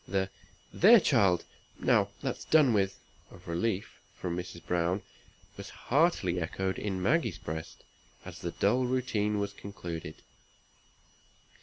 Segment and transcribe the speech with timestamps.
[0.07, 0.31] The
[0.73, 0.99] "There!
[0.99, 1.45] child;
[1.79, 2.97] now that's done with,"
[3.29, 4.65] of relief, from Mrs.
[4.65, 5.03] Browne,
[5.57, 7.83] was heartily echoed in Maggie's breast,
[8.25, 10.23] as the dull routine was concluded.